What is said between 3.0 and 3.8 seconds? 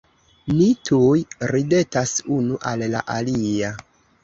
alia.